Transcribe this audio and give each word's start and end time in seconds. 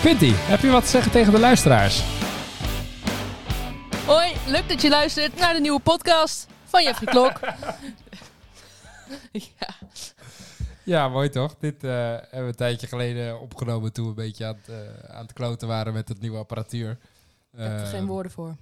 Quinty, 0.00 0.30
heb 0.34 0.60
je 0.60 0.70
wat 0.70 0.82
te 0.84 0.88
zeggen 0.88 1.12
tegen 1.12 1.32
de 1.32 1.38
luisteraars? 1.38 2.02
Hoi, 4.06 4.32
leuk 4.46 4.68
dat 4.68 4.82
je 4.82 4.88
luistert 4.88 5.36
naar 5.36 5.54
de 5.54 5.60
nieuwe 5.60 5.80
podcast 5.80 6.46
van 6.64 6.82
Jeffrey 6.82 7.12
Klok. 7.12 7.40
ja. 9.32 9.68
Ja, 10.84 11.08
mooi 11.08 11.28
toch? 11.28 11.54
Dit 11.58 11.84
eh, 11.84 11.90
hebben 11.90 12.28
we 12.30 12.46
een 12.46 12.54
tijdje 12.54 12.86
geleden 12.86 13.40
opgenomen 13.40 13.92
toen 13.92 14.04
we 14.04 14.10
een 14.10 14.16
beetje 14.16 14.46
aan 14.46 14.58
het, 14.64 14.68
eh, 14.68 15.14
aan 15.14 15.22
het 15.22 15.32
kloten 15.32 15.68
waren 15.68 15.92
met 15.92 16.08
het 16.08 16.20
nieuwe 16.20 16.38
apparatuur. 16.38 16.90
Ik 17.52 17.58
heb 17.58 17.80
er 17.80 17.86
geen 17.86 18.06
woorden 18.06 18.32
voor. 18.32 18.56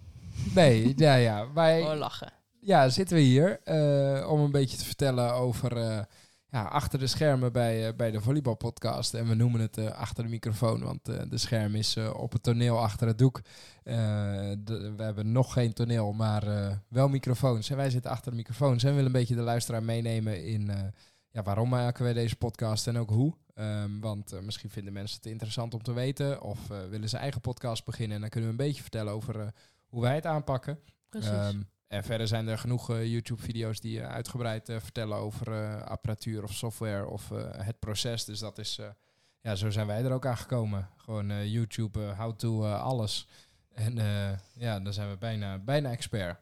Nee, 0.55 0.93
ja, 0.97 1.15
ja. 1.15 1.53
Wij, 1.53 1.83
Oh, 1.91 1.97
lachen. 1.99 2.33
ja, 2.61 2.89
zitten 2.89 3.17
we 3.17 3.23
hier 3.23 3.61
eh, 3.65 4.31
om 4.31 4.41
een 4.41 4.51
beetje 4.51 4.77
te 4.77 4.85
vertellen 4.85 5.35
over 5.35 6.07
ja, 6.57 6.63
achter 6.63 6.99
de 6.99 7.07
schermen 7.07 7.53
bij, 7.53 7.87
eh, 7.87 7.97
bij 7.97 8.11
de 8.11 8.21
volleybalpodcast. 8.21 9.15
En 9.15 9.29
we 9.29 9.35
noemen 9.35 9.61
het 9.61 9.79
eh, 9.79 9.91
achter 9.91 10.25
de 10.25 10.31
microfoon, 10.31 10.83
want 10.83 11.09
eh, 11.09 11.23
de 11.29 11.39
scherm 11.39 11.75
is 11.75 11.97
op 11.97 12.33
het 12.33 12.43
toneel 12.43 12.79
achter 12.79 13.07
het 13.07 13.19
doek. 13.19 13.41
De- 13.83 14.93
we 14.97 15.03
hebben 15.03 15.33
nog 15.33 15.53
geen 15.53 15.73
toneel, 15.73 16.13
maar 16.13 16.45
wel 16.89 17.09
microfoons. 17.09 17.71
En 17.71 17.77
wij 17.77 17.91
zitten 17.91 18.11
achter 18.11 18.31
de 18.31 18.37
microfoons 18.37 18.85
en 18.85 18.91
willen 18.91 19.07
een 19.07 19.13
beetje 19.13 19.35
de 19.35 19.41
luisteraar 19.41 19.83
meenemen 19.83 20.45
in 20.45 20.71
ja, 21.31 21.43
waarom 21.43 21.69
maken 21.69 22.05
wij 22.05 22.13
deze 22.13 22.37
podcast 22.37 22.87
en 22.87 22.99
ook 22.99 23.11
hoe. 23.11 23.35
Ehm, 23.55 24.01
want 24.01 24.41
misschien 24.43 24.71
vinden 24.71 24.93
mensen 24.93 25.17
het 25.17 25.27
interessant 25.27 25.75
om 25.75 25.83
te 25.83 25.93
weten 25.93 26.43
of 26.43 26.59
willen 26.91 27.09
ze 27.09 27.17
eigen 27.17 27.41
podcast 27.41 27.85
beginnen. 27.85 28.15
En 28.15 28.21
dan 28.21 28.31
kunnen 28.31 28.51
we 28.51 28.57
een 28.57 28.67
beetje 28.67 28.83
vertellen 28.83 29.13
over 29.13 29.53
hoe 29.87 30.03
wij 30.03 30.15
het 30.15 30.27
aanpakken. 30.27 30.79
Precies. 31.09 31.31
Ehm, 31.31 31.61
en 31.87 32.05
verder 32.05 32.29
zijn 32.29 32.49
er 32.49 32.59
genoeg 32.59 32.91
eh, 32.91 33.07
YouTube-video's 33.07 33.81
die 33.81 34.01
eh, 34.01 34.09
uitgebreid 34.09 34.69
eh, 34.69 34.81
vertellen 34.81 35.17
over 35.17 35.83
apparatuur 35.85 36.43
of 36.43 36.53
software 36.53 37.07
of 37.07 37.29
het 37.57 37.79
proces. 37.79 38.25
Dus 38.25 38.39
dat 38.39 38.59
is, 38.59 38.81
ja, 39.41 39.55
zo 39.55 39.71
zijn 39.71 39.87
wij 39.87 40.05
er 40.05 40.13
ook 40.13 40.27
aan 40.27 40.37
gekomen. 40.37 40.89
Gewoon 40.97 41.49
YouTube, 41.49 42.01
how 42.01 42.33
to, 42.37 42.67
alles. 42.67 43.29
En 43.75 43.95
ja, 44.55 44.81
dan 44.81 44.93
zijn 44.93 45.11
we 45.11 45.17
bijna, 45.17 45.59
bijna 45.59 45.91
expert. 45.91 46.39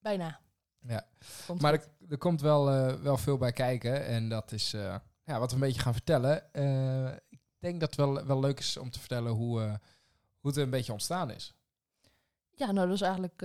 Bijna. 0.00 0.40
Ja. 0.80 1.06
Komt 1.46 1.60
Maar 1.60 1.72
er, 1.72 1.84
er 2.08 2.18
komt 2.18 2.40
wel, 2.40 2.64
wel 3.02 3.16
veel 3.16 3.36
bij 3.36 3.52
kijken. 3.52 4.06
En 4.06 4.28
dat 4.28 4.52
is 4.52 4.70
ja, 5.24 5.38
wat 5.38 5.48
we 5.48 5.54
een 5.54 5.62
beetje 5.62 5.80
gaan 5.80 5.92
vertellen. 5.92 6.36
Ik 7.28 7.40
denk 7.58 7.80
dat 7.80 7.88
het 7.88 7.98
wel, 7.98 8.26
wel 8.26 8.40
leuk 8.40 8.58
is 8.58 8.76
om 8.76 8.90
te 8.90 8.98
vertellen 8.98 9.32
hoe, 9.32 9.60
hoe 10.40 10.50
het 10.50 10.56
een 10.56 10.70
beetje 10.70 10.92
ontstaan 10.92 11.30
is. 11.30 11.54
Ja, 12.50 12.72
nou, 12.72 12.86
dat 12.86 12.96
is 12.96 13.00
eigenlijk... 13.00 13.42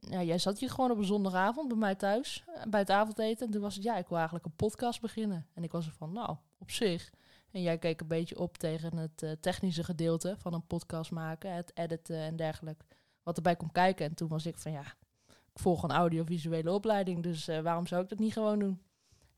ja, 0.00 0.22
jij 0.22 0.38
zat 0.38 0.58
hier 0.58 0.70
gewoon 0.70 0.90
op 0.90 0.98
een 0.98 1.04
zondagavond 1.04 1.68
bij 1.68 1.76
mij 1.76 1.94
thuis, 1.94 2.44
eh, 2.46 2.62
bij 2.68 2.80
het 2.80 2.90
avondeten. 2.90 3.46
En 3.46 3.52
toen 3.52 3.60
was 3.60 3.74
het, 3.74 3.84
ja, 3.84 3.96
ik 3.96 4.06
wil 4.06 4.16
eigenlijk 4.16 4.46
een 4.46 4.56
podcast 4.56 5.00
beginnen. 5.00 5.46
En 5.54 5.62
ik 5.62 5.72
was 5.72 5.86
er 5.86 5.92
van, 5.92 6.12
nou, 6.12 6.36
op 6.58 6.70
zich. 6.70 7.10
En 7.50 7.62
jij 7.62 7.78
keek 7.78 8.00
een 8.00 8.06
beetje 8.06 8.38
op 8.38 8.58
tegen 8.58 8.96
het 8.96 9.22
eh, 9.22 9.30
technische 9.40 9.84
gedeelte 9.84 10.36
van 10.38 10.54
een 10.54 10.66
podcast 10.66 11.10
maken. 11.10 11.54
Het 11.54 11.70
editen 11.74 12.16
en 12.16 12.36
dergelijke. 12.36 12.84
Wat 13.22 13.36
erbij 13.36 13.56
komt 13.56 13.72
kijken. 13.72 14.06
En 14.06 14.14
toen 14.14 14.28
was 14.28 14.46
ik 14.46 14.58
van, 14.58 14.72
ja, 14.72 14.84
ik 15.28 15.58
volg 15.58 15.82
een 15.82 15.90
audiovisuele 15.90 16.72
opleiding. 16.72 17.22
Dus 17.22 17.48
eh, 17.48 17.60
waarom 17.60 17.86
zou 17.86 18.02
ik 18.02 18.08
dat 18.08 18.18
niet 18.18 18.32
gewoon 18.32 18.58
doen? 18.58 18.80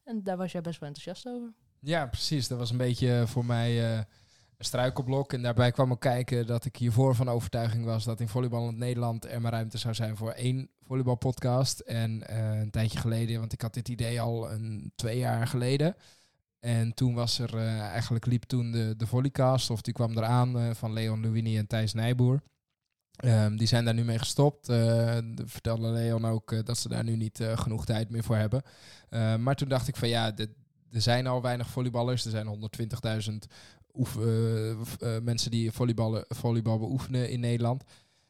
En 0.05 0.23
daar 0.23 0.37
was 0.37 0.53
jij 0.53 0.61
best 0.61 0.81
wel 0.81 0.89
enthousiast 0.89 1.29
over. 1.29 1.53
Ja, 1.79 2.07
precies. 2.07 2.49
Dat 2.49 2.59
was 2.59 2.71
een 2.71 2.77
beetje 2.77 3.25
voor 3.27 3.45
mij 3.45 4.07
struikelblok. 4.59 5.33
En 5.33 5.43
daarbij 5.43 5.71
kwam 5.71 5.93
ook 5.93 6.01
kijken 6.01 6.47
dat 6.47 6.65
ik 6.65 6.77
hiervoor 6.77 7.15
van 7.15 7.29
overtuiging 7.29 7.85
was 7.85 8.05
dat 8.05 8.21
in 8.21 8.29
volleybal 8.29 8.69
in 8.69 8.79
Nederland 8.79 9.27
er 9.27 9.41
maar 9.41 9.53
ruimte 9.53 9.79
zou 9.79 9.95
zijn 9.95 10.17
voor 10.17 10.31
één 10.31 10.69
volleybalpodcast. 10.87 11.81
En 11.81 12.29
eh, 12.29 12.61
een 12.61 12.71
tijdje 12.71 12.99
geleden, 12.99 13.39
want 13.39 13.53
ik 13.53 13.61
had 13.61 13.75
dit 13.75 13.89
idee 13.89 14.21
al 14.21 14.53
een 14.53 14.93
twee 14.97 15.19
jaar 15.19 15.47
geleden. 15.47 15.97
En 16.61 16.95
toen 16.95 17.15
was 17.15 17.39
er 17.39 17.57
eh, 17.57 17.81
eigenlijk 17.81 18.27
liep 18.27 18.43
toen 18.43 18.73
de, 18.73 18.95
de 18.97 19.07
Volleycast, 19.07 19.71
of 19.71 19.81
die 19.81 19.95
kwam 19.95 20.17
eraan 20.17 20.59
eh, 20.59 20.71
van 20.75 20.93
Leon 20.93 21.21
Louini 21.21 21.59
en 21.59 21.67
Thijs 21.67 21.93
Nijboer. 21.93 22.43
Ehm, 23.17 23.57
die 23.57 23.67
zijn 23.67 23.85
daar 23.85 23.95
nu 23.95 24.05
mee 24.05 24.19
gestopt. 24.19 24.67
De- 24.67 25.43
vertelde 25.45 25.89
Leon 25.89 26.27
ook 26.27 26.67
dat 26.67 26.79
ze 26.79 26.89
daar 26.89 27.05
nu 27.05 27.17
niet 27.17 27.41
genoeg 27.55 27.85
tijd 27.85 28.11
meer 28.11 28.23
voor 28.23 28.37
hebben. 28.37 28.63
Maar 29.43 29.55
toen 29.55 29.69
dacht 29.69 29.89
ik 29.89 29.97
van 29.97 30.09
ja, 30.09 30.37
er 30.37 30.49
zijn 31.03 31.27
al 31.27 31.43
weinig 31.43 31.69
volleyballers. 31.69 32.25
Er 32.25 32.31
zijn 32.31 32.71
120.000 33.31 33.53
oef- 33.93 34.17
eh, 34.17 34.71
eh, 34.71 35.23
mensen 35.23 35.51
die 35.51 35.73
volleyballen, 35.73 36.25
volleybal 36.29 36.79
beoefenen 36.79 37.31
in 37.31 37.41
Nederland. 37.41 37.85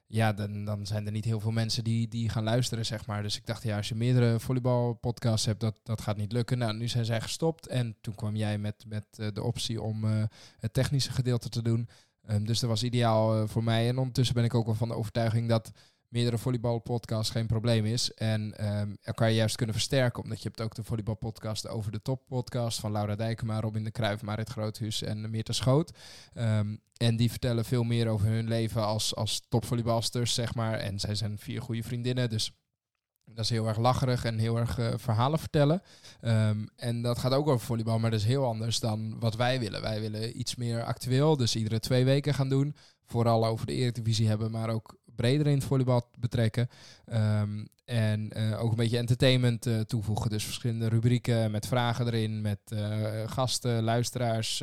Ja, 0.06 0.32
dan, 0.32 0.64
dan 0.64 0.86
zijn 0.86 1.06
er 1.06 1.12
niet 1.12 1.24
heel 1.24 1.40
veel 1.40 1.50
mensen 1.50 1.84
die, 1.84 2.08
die 2.08 2.28
gaan 2.28 2.44
luisteren, 2.44 2.86
zeg 2.86 3.06
maar. 3.06 3.22
Dus 3.22 3.36
ik 3.36 3.46
dacht, 3.46 3.62
ja, 3.62 3.76
als 3.76 3.88
je 3.88 3.94
meerdere 3.94 4.40
volleybalpodcasts 4.40 5.46
hebt, 5.46 5.60
dat, 5.60 5.74
dat 5.82 6.00
gaat 6.00 6.16
niet 6.16 6.32
lukken. 6.32 6.58
Nou, 6.58 6.76
nu 6.76 6.88
zijn 6.88 7.04
zij 7.04 7.20
gestopt. 7.20 7.66
En 7.66 7.96
toen 8.00 8.14
kwam 8.14 8.36
jij 8.36 8.58
met, 8.58 8.84
met 8.88 9.06
eh, 9.18 9.26
de 9.32 9.42
optie 9.42 9.82
om 9.82 10.04
het 10.58 10.72
technische 10.72 11.12
gedeelte 11.12 11.48
te 11.48 11.62
doen. 11.62 11.88
Ehm, 12.22 12.44
dus 12.44 12.60
dat 12.60 12.70
was 12.70 12.82
ideaal 12.82 13.48
voor 13.48 13.64
mij. 13.64 13.88
En 13.88 13.98
ondertussen 13.98 14.34
ben 14.34 14.44
ik 14.44 14.54
ook 14.54 14.66
wel 14.66 14.74
van 14.74 14.88
de 14.88 14.94
overtuiging 14.94 15.48
dat 15.48 15.72
meerdere 16.12 16.38
volleybalpodcasts 16.38 17.30
geen 17.30 17.46
probleem 17.46 17.84
is. 17.84 18.14
En 18.14 18.58
ehm, 18.58 18.94
elkaar 19.02 19.30
juist 19.30 19.56
kunnen 19.56 19.74
versterken. 19.74 20.22
Omdat 20.22 20.42
je 20.42 20.48
hebt 20.48 20.60
ook 20.60 20.74
de 20.74 20.84
volleybalpodcast 20.84 21.68
over 21.68 21.92
de 21.92 22.02
top 22.02 22.22
podcast 22.26 22.80
van 22.80 22.92
Laura 22.92 23.14
Dijkema, 23.14 23.60
Robin 23.60 23.84
de 23.84 23.90
Cruijff, 23.90 24.22
Marit 24.22 24.48
Groothuis 24.48 25.02
en 25.02 25.30
Meerte 25.30 25.52
Schoot. 25.52 25.92
Ehm, 26.34 26.76
en 26.96 27.16
die 27.16 27.30
vertellen 27.30 27.64
veel 27.64 27.82
meer 27.82 28.08
over 28.08 28.26
hun 28.26 28.48
leven 28.48 28.86
als, 28.86 29.14
als 29.14 29.42
topvolleybalsters, 29.48 30.34
zeg 30.34 30.54
maar. 30.54 30.78
En 30.78 31.00
zij 31.00 31.14
zijn 31.14 31.38
vier 31.38 31.62
goede 31.62 31.82
vriendinnen, 31.82 32.30
dus 32.30 32.52
dat 33.24 33.44
is 33.44 33.50
heel 33.50 33.68
erg 33.68 33.78
lacherig 33.78 34.24
en 34.24 34.38
heel 34.38 34.56
erg 34.56 34.78
eh, 34.78 34.92
verhalen 34.96 35.38
vertellen. 35.38 35.82
Ehm, 36.20 36.66
en 36.76 37.02
dat 37.02 37.18
gaat 37.18 37.32
ook 37.32 37.48
over 37.48 37.66
volleybal, 37.66 37.98
maar 37.98 38.10
dat 38.10 38.20
is 38.20 38.26
heel 38.26 38.44
anders 38.44 38.80
dan 38.80 39.18
wat 39.20 39.36
wij 39.36 39.60
willen. 39.60 39.82
Wij 39.82 40.00
willen 40.00 40.38
iets 40.38 40.56
meer 40.56 40.84
actueel, 40.84 41.36
dus 41.36 41.56
iedere 41.56 41.80
twee 41.80 42.04
weken 42.04 42.34
gaan 42.34 42.48
doen. 42.48 42.76
Vooral 43.04 43.46
over 43.46 43.66
de 43.66 43.72
Eredivisie 43.72 44.28
hebben, 44.28 44.50
maar 44.50 44.70
ook 44.70 44.96
breder 45.16 45.46
in 45.46 45.54
het 45.54 45.64
volleybal 45.64 46.10
betrekken. 46.18 46.68
Ehm, 47.04 47.64
en 47.84 48.30
eh, 48.30 48.62
ook 48.62 48.70
een 48.70 48.76
beetje 48.76 48.98
entertainment 48.98 49.66
eh, 49.66 49.80
toevoegen. 49.80 50.30
Dus 50.30 50.44
verschillende 50.44 50.88
rubrieken 50.88 51.50
met 51.50 51.66
vragen 51.66 52.06
erin, 52.06 52.40
met 52.40 52.58
eh, 52.64 53.22
gasten, 53.26 53.82
luisteraars, 53.82 54.62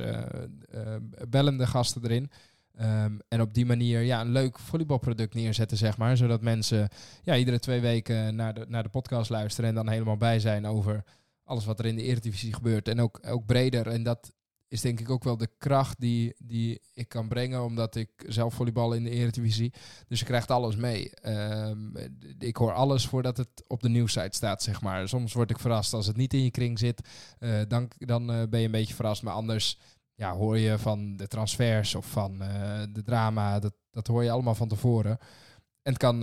bellende 1.29 1.67
gasten 1.67 2.03
erin. 2.03 2.31
Ehm, 2.75 3.13
en 3.27 3.41
op 3.41 3.53
die 3.53 3.65
manier 3.65 4.01
ja, 4.01 4.21
een 4.21 4.31
leuk 4.31 4.59
volleybalproduct 4.59 5.33
neerzetten, 5.33 5.77
zeg 5.77 5.97
maar. 5.97 6.17
Zodat 6.17 6.41
mensen 6.41 6.89
ja, 7.23 7.35
iedere 7.35 7.59
twee 7.59 7.79
weken 7.79 8.35
naar 8.35 8.53
de, 8.53 8.65
naar 8.67 8.83
de 8.83 8.89
podcast 8.89 9.29
luisteren 9.29 9.69
en 9.69 9.75
dan 9.75 9.89
helemaal 9.89 10.17
bij 10.17 10.39
zijn 10.39 10.65
over 10.65 11.03
alles 11.43 11.65
wat 11.65 11.79
er 11.79 11.85
in 11.85 11.95
de 11.95 12.03
Eredivisie 12.03 12.53
gebeurt. 12.53 12.88
En 12.88 13.01
ook, 13.01 13.19
ook 13.27 13.45
breder. 13.45 13.88
En 13.88 14.03
dat 14.03 14.33
is 14.69 14.81
denk 14.81 15.00
ik 15.00 15.09
ook 15.09 15.24
wel 15.24 15.38
de 15.38 15.50
kracht 15.57 16.00
die, 16.00 16.35
die 16.38 16.81
ik 16.94 17.09
kan 17.09 17.28
brengen, 17.28 17.63
omdat 17.63 17.96
ik 17.96 18.09
zelf 18.28 18.53
volleybal 18.53 18.94
in 18.94 19.03
de 19.03 19.09
Eredivisie. 19.09 19.74
Dus 20.07 20.19
je 20.19 20.25
krijgt 20.25 20.52
alles 20.52 20.75
mee. 20.75 21.09
Ehm, 21.13 21.96
ik 22.40 22.56
hoor 22.56 22.74
alles 22.74 23.07
voordat 23.07 23.38
het 23.38 23.63
op 23.68 23.81
de 23.81 23.90
nieuwssite 23.90 24.35
staat, 24.35 24.63
zeg 24.63 24.81
maar. 24.81 25.07
Soms 25.07 25.34
word 25.34 25.50
ik 25.50 25.59
verrast 25.59 25.94
als 25.94 26.07
het 26.07 26.18
niet 26.18 26.34
in 26.34 26.44
je 26.44 26.52
kring 26.52 26.80
zit. 26.80 27.07
eh, 27.40 27.62
dan 27.68 27.91
dan 27.97 28.31
eh, 28.31 28.44
ben 28.50 28.59
je 28.59 28.66
een 28.66 28.72
beetje 28.72 28.94
verrast. 28.94 29.24
Maar 29.24 29.34
anders 29.34 29.80
ja, 30.16 30.34
hoor 30.34 30.57
je 30.57 30.78
van 30.78 31.18
de 31.18 31.28
transfers 31.28 31.96
of 31.96 32.06
van 32.06 32.41
eh, 32.41 32.81
de 32.91 33.03
drama. 33.03 33.59
Dat, 33.59 33.74
dat 33.91 34.07
hoor 34.07 34.24
je 34.24 34.31
allemaal 34.31 34.56
van 34.56 34.68
tevoren. 34.68 35.18
En 35.81 35.96
het 35.96 35.97
kan 35.97 36.19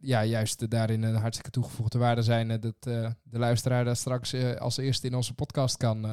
ja, 0.00 0.24
juist 0.24 0.70
daarin 0.70 1.02
een 1.02 1.14
hartstikke 1.14 1.50
toegevoegde 1.50 1.98
waarde 1.98 2.22
zijn 2.22 2.60
dat 2.60 2.82
de 2.82 3.38
luisteraar 3.38 3.84
dat 3.84 3.96
straks 3.96 4.34
als 4.58 4.76
eerste 4.76 5.06
in 5.06 5.14
onze 5.14 5.34
podcast 5.34 5.76
kan, 5.76 6.06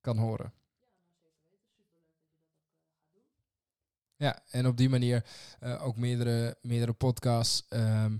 kan 0.00 0.18
horen. 0.18 0.52
Ja, 4.16 4.38
en 4.50 4.66
op 4.66 4.76
die 4.76 4.88
manier 4.88 5.24
eh, 5.60 5.86
ook 5.86 5.96
meerdere, 5.96 6.56
meerdere 6.62 6.92
podcasts. 6.92 7.64
Ehm, 7.68 8.16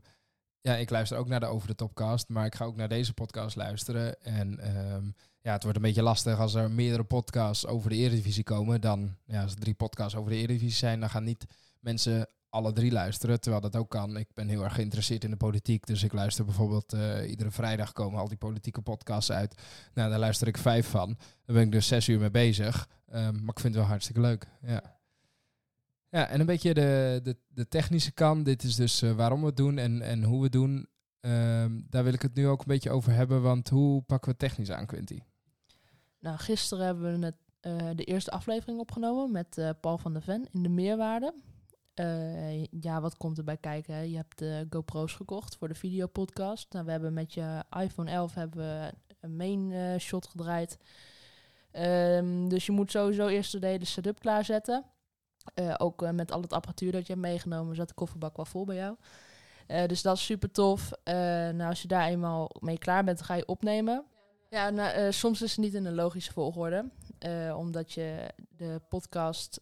ja, 0.60 0.76
ik 0.76 0.90
luister 0.90 1.18
ook 1.18 1.28
naar 1.28 1.40
de 1.40 1.46
Over 1.46 1.68
de 1.68 1.74
Topcast, 1.74 2.28
maar 2.28 2.46
ik 2.46 2.54
ga 2.54 2.64
ook 2.64 2.76
naar 2.76 2.88
deze 2.88 3.12
podcast 3.12 3.56
luisteren. 3.56 4.22
En 4.22 4.58
ehm, 4.58 5.04
ja, 5.40 5.52
het 5.52 5.62
wordt 5.62 5.76
een 5.76 5.84
beetje 5.84 6.02
lastig 6.02 6.38
als 6.38 6.54
er 6.54 6.70
meerdere 6.70 7.04
podcasts 7.04 7.66
over 7.66 7.90
de 7.90 7.96
Eredivisie 7.96 8.44
komen. 8.44 8.80
Dan, 8.80 9.16
ja, 9.24 9.42
als 9.42 9.52
er 9.52 9.58
drie 9.58 9.74
podcasts 9.74 10.16
over 10.16 10.30
de 10.30 10.36
Eredivisie 10.36 10.78
zijn, 10.78 11.00
dan 11.00 11.10
gaan 11.10 11.24
niet 11.24 11.46
mensen 11.80 12.28
alle 12.48 12.72
drie 12.72 12.92
luisteren, 12.92 13.40
terwijl 13.40 13.62
dat 13.62 13.76
ook 13.76 13.90
kan. 13.90 14.16
Ik 14.16 14.28
ben 14.34 14.48
heel 14.48 14.64
erg 14.64 14.74
geïnteresseerd 14.74 15.24
in 15.24 15.30
de 15.30 15.36
politiek, 15.36 15.86
dus 15.86 16.02
ik 16.02 16.12
luister 16.12 16.44
bijvoorbeeld 16.44 16.92
eh, 16.92 17.30
iedere 17.30 17.50
vrijdag 17.50 17.92
komen 17.92 18.20
al 18.20 18.28
die 18.28 18.36
politieke 18.36 18.82
podcasts 18.82 19.32
uit. 19.32 19.54
Nou, 19.94 20.10
daar 20.10 20.18
luister 20.18 20.46
ik 20.46 20.58
vijf 20.58 20.86
van. 20.88 21.16
Daar 21.44 21.56
ben 21.56 21.62
ik 21.62 21.72
dus 21.72 21.86
zes 21.86 22.08
uur 22.08 22.18
mee 22.18 22.30
bezig. 22.30 22.88
Ehm, 23.06 23.32
maar 23.32 23.54
ik 23.54 23.60
vind 23.60 23.74
het 23.74 23.74
wel 23.74 23.84
hartstikke 23.84 24.20
leuk. 24.20 24.46
Ja. 24.62 24.95
Ja, 26.16 26.28
en 26.28 26.40
een 26.40 26.46
beetje 26.46 26.74
de, 26.74 27.20
de, 27.22 27.36
de 27.48 27.68
technische 27.68 28.12
kant. 28.12 28.44
Dit 28.44 28.62
is 28.62 28.76
dus 28.76 29.02
eh, 29.02 29.12
waarom 29.12 29.40
we 29.40 29.46
het 29.46 29.56
doen 29.56 29.78
en, 29.78 30.02
en 30.02 30.22
hoe 30.22 30.36
we 30.36 30.42
het 30.42 30.52
doen. 30.52 30.88
Ehm, 31.20 31.80
daar 31.88 32.04
wil 32.04 32.12
ik 32.12 32.22
het 32.22 32.34
nu 32.34 32.46
ook 32.46 32.58
een 32.58 32.66
beetje 32.66 32.90
over 32.90 33.12
hebben. 33.12 33.42
Want 33.42 33.68
hoe 33.68 34.02
pakken 34.02 34.30
we 34.30 34.36
technisch 34.36 34.70
aan, 34.70 34.86
Quinty? 34.86 35.20
Nou, 36.20 36.38
gisteren 36.38 36.84
hebben 36.84 37.20
we 37.20 37.32
eh, 37.60 37.90
de 37.94 38.04
eerste 38.04 38.30
aflevering 38.30 38.78
opgenomen 38.78 39.30
met 39.30 39.58
eh, 39.58 39.70
Paul 39.80 39.98
van 39.98 40.12
der 40.12 40.22
Ven 40.22 40.48
in 40.52 40.62
de 40.62 40.68
meerwaarde. 40.68 41.34
Ja, 42.80 43.00
wat 43.00 43.16
komt 43.16 43.38
erbij 43.38 43.56
kijken? 43.56 44.10
Je 44.10 44.16
hebt 44.16 44.38
de 44.38 44.66
GoPro's 44.70 45.14
gekocht 45.14 45.56
voor 45.56 45.68
de 45.68 45.74
videopodcast. 45.74 46.72
Nou, 46.72 46.84
we 46.84 46.90
hebben 46.90 47.12
met 47.12 47.34
je 47.34 47.64
iPhone 47.80 48.10
11 48.10 48.34
hebben 48.34 48.58
we 48.58 48.92
een 49.20 49.36
main 49.36 50.00
shot 50.00 50.26
gedraaid. 50.26 50.78
Ehm, 51.70 52.48
dus 52.48 52.66
je 52.66 52.72
moet 52.72 52.90
sowieso 52.90 53.26
eerst 53.26 53.60
de 53.60 53.66
hele 53.66 53.84
setup 53.84 54.18
klaarzetten. 54.20 54.84
Eh, 55.54 55.74
ook 55.78 56.02
eh, 56.02 56.10
met 56.10 56.32
al 56.32 56.40
het 56.40 56.52
apparatuur 56.52 56.92
dat 56.92 57.06
je 57.06 57.12
hebt 57.12 57.24
meegenomen, 57.24 57.76
zat 57.76 57.88
de 57.88 57.94
kofferbak 57.94 58.36
wel 58.36 58.44
vol 58.44 58.64
bij 58.64 58.76
jou. 58.76 58.96
Eh, 59.66 59.86
dus 59.86 60.02
dat 60.02 60.16
is 60.16 60.24
super 60.24 60.50
tof. 60.50 60.90
Nou, 61.04 61.62
als 61.62 61.82
je 61.82 61.88
daar 61.88 62.06
eenmaal 62.06 62.50
mee 62.60 62.78
klaar 62.78 63.04
bent, 63.04 63.18
dan 63.18 63.26
ga 63.26 63.34
je 63.34 63.46
opnemen. 63.46 64.04
Ja, 64.50 64.70
nou, 64.70 65.12
soms 65.12 65.42
is 65.42 65.50
het 65.50 65.60
niet 65.60 65.74
in 65.74 65.84
een 65.84 65.94
logische 65.94 66.32
volgorde. 66.32 66.90
omdat 67.56 67.92
je 67.92 68.30
de 68.56 68.80
podcast... 68.88 69.60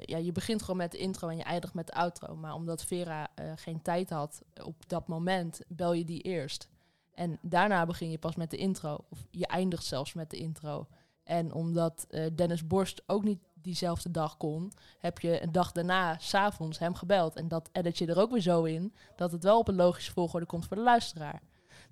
ja, 0.00 0.16
je 0.16 0.32
begint 0.32 0.60
gewoon 0.62 0.76
met 0.76 0.92
de 0.92 0.98
intro 0.98 1.28
en 1.28 1.36
je 1.36 1.42
eindigt 1.42 1.74
met 1.74 1.86
de 1.86 1.92
outro. 1.92 2.36
Maar 2.36 2.54
omdat 2.54 2.84
Vera 2.84 3.28
geen 3.54 3.82
tijd 3.82 4.10
had 4.10 4.42
op 4.64 4.88
dat 4.88 5.08
moment, 5.08 5.60
bel 5.68 5.92
je 5.92 6.04
die 6.04 6.20
eerst. 6.20 6.68
En 7.14 7.38
daarna 7.42 7.86
begin 7.86 8.10
je 8.10 8.18
pas 8.18 8.36
met 8.36 8.50
de 8.50 8.56
intro. 8.56 8.98
Of 9.08 9.26
je 9.30 9.46
eindigt 9.46 9.84
zelfs 9.84 10.12
met 10.12 10.30
de 10.30 10.36
intro. 10.36 10.86
En 11.30 11.52
omdat 11.52 12.06
eh, 12.08 12.26
Dennis 12.34 12.66
Borst 12.66 13.02
ook 13.06 13.24
niet 13.24 13.38
diezelfde 13.54 14.10
dag 14.10 14.36
kon, 14.36 14.72
heb 14.98 15.18
je 15.18 15.42
een 15.42 15.52
dag 15.52 15.72
daarna, 15.72 16.18
s'avonds, 16.18 16.78
hem 16.78 16.94
gebeld. 16.94 17.36
En 17.36 17.48
dat 17.48 17.68
edit 17.72 17.98
je 17.98 18.06
er 18.06 18.20
ook 18.20 18.30
weer 18.30 18.40
zo 18.40 18.64
in, 18.64 18.94
dat 19.16 19.32
het 19.32 19.42
wel 19.42 19.58
op 19.58 19.68
een 19.68 19.74
logische 19.74 20.12
volgorde 20.12 20.46
komt 20.46 20.66
voor 20.66 20.76
de 20.76 20.82
luisteraar. 20.82 21.40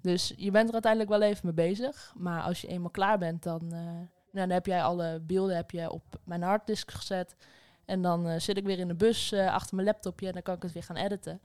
Dus 0.00 0.32
je 0.36 0.50
bent 0.50 0.66
er 0.66 0.72
uiteindelijk 0.72 1.12
wel 1.12 1.22
even 1.22 1.46
mee 1.46 1.54
bezig. 1.54 2.12
Maar 2.16 2.42
als 2.42 2.60
je 2.60 2.66
eenmaal 2.66 2.90
klaar 2.90 3.18
bent, 3.18 3.42
dan, 3.42 3.60
eh, 3.62 3.70
nou, 3.70 4.08
dan 4.32 4.50
heb 4.50 4.66
jij 4.66 4.82
alle 4.82 5.20
beelden 5.20 5.56
heb 5.56 5.70
je 5.70 5.90
op 5.90 6.20
mijn 6.24 6.42
harddisk 6.42 6.90
gezet. 6.90 7.36
En 7.84 8.02
dan 8.02 8.26
eh, 8.26 8.40
zit 8.40 8.56
ik 8.56 8.64
weer 8.64 8.78
in 8.78 8.88
de 8.88 8.94
bus 8.94 9.32
achter 9.32 9.74
mijn 9.74 9.86
laptopje 9.86 10.26
en 10.26 10.32
dan 10.32 10.42
kan 10.42 10.54
ik 10.54 10.62
het 10.62 10.72
weer 10.72 10.82
gaan 10.82 10.96
editen. 10.96 11.40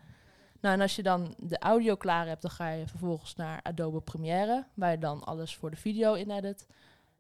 Nou, 0.64 0.76
en 0.76 0.82
als 0.82 0.96
je 0.96 1.04
dan 1.04 1.36
de 1.38 1.60
audio 1.60 1.96
klaar 1.96 2.28
hebt, 2.28 2.42
dan 2.42 2.52
ga 2.52 2.70
je 2.70 2.88
vervolgens 2.88 3.36
naar 3.36 3.60
Adobe 3.64 4.02
Premiere, 4.02 4.66
waar 4.74 4.92
je 4.92 4.98
dan 4.98 5.24
alles 5.24 5.56
voor 5.56 5.72
de 5.72 5.78
video 5.78 6.14
in 6.14 6.32
edit. 6.32 6.68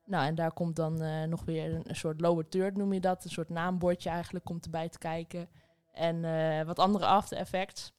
Nou, 0.05 0.25
en 0.25 0.35
daar 0.35 0.53
komt 0.53 0.75
dan 0.75 1.01
eh, 1.01 1.23
nog 1.23 1.45
weer 1.45 1.73
een, 1.73 1.95
soort 1.95 2.21
lower 2.21 2.47
third, 2.47 2.77
noem 2.77 2.94
je 2.94 3.00
dat. 3.00 3.23
Een 3.23 3.29
soort 3.29 3.50
naambordje 3.50 4.09
eigenlijk 4.09 4.45
komt 4.45 4.65
erbij 4.65 4.89
te 4.89 4.97
kijken. 4.97 5.50
En 5.94 6.25
eh, 6.25 6.65
wat 6.65 6.79
andere 6.79 7.05
After 7.05 7.38
Effects. 7.38 7.94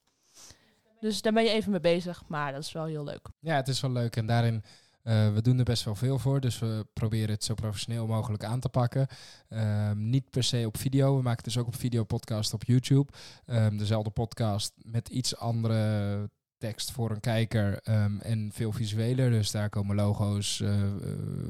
Dus 1.01 1.23
daar 1.23 1.33
ben 1.33 1.45
je 1.45 1.51
even 1.51 1.71
mee 1.71 1.81
bezig, 1.81 2.23
maar 2.29 2.53
dat 2.53 2.63
is 2.63 2.73
wel 2.73 2.85
heel 2.85 3.05
leuk. 3.05 3.29
Ja, 3.41 3.57
het 3.57 3.69
is 3.69 3.81
wel 3.81 3.91
leuk. 3.91 4.17
En 4.17 4.27
daarin, 4.27 4.63
eh, 5.03 5.33
we 5.33 5.43
doen 5.43 5.59
er 5.59 5.65
best 5.65 5.85
wel 5.85 5.95
veel 5.95 6.19
voor. 6.19 6.41
Dus 6.41 6.59
we 6.59 6.87
proberen 6.93 7.35
het 7.35 7.45
zo 7.45 7.55
professioneel 7.55 8.07
mogelijk 8.07 8.45
aan 8.45 8.61
te 8.61 8.69
pakken. 8.69 9.07
Ehm, 9.49 10.11
niet 10.11 10.31
per 10.31 10.43
se 10.43 10.67
op 10.67 10.77
video. 10.77 11.17
We 11.17 11.23
maken 11.23 11.43
dus 11.43 11.59
ook 11.59 11.67
op 11.67 11.77
video 11.77 12.05
podcast 12.05 12.53
op 12.53 12.65
YouTube. 12.65 13.13
Ehm, 13.47 13.77
dezelfde 13.77 14.11
podcast 14.11 14.73
met 14.77 15.09
iets 15.09 15.37
andere 15.37 16.31
tekst 16.59 16.91
voor 16.91 17.11
een 17.11 17.21
kijker 17.21 17.81
ehm, 17.83 18.19
en 18.19 18.51
veel 18.53 18.73
visueler. 18.73 19.31
Dus 19.31 19.51
daar 19.51 19.69
komen 19.69 19.97
logo's, 19.97 20.61
eh, 20.61 20.83
eh, 20.83 20.91